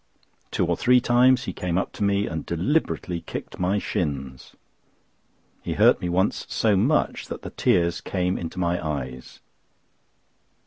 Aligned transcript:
Two 0.49 0.65
or 0.65 0.75
three 0.75 0.99
times 0.99 1.43
he 1.43 1.53
came 1.53 1.77
up 1.77 1.91
to 1.91 2.03
me 2.03 2.25
and 2.25 2.43
deliberately 2.43 3.21
kicked 3.21 3.59
my 3.59 3.77
shins. 3.77 4.55
He 5.61 5.73
hurt 5.73 6.01
me 6.01 6.09
once 6.09 6.47
so 6.49 6.75
much 6.75 7.27
that 7.27 7.43
the 7.43 7.51
tears 7.51 8.01
came 8.01 8.35
into 8.35 8.57
my 8.59 8.83
eyes. 8.83 9.41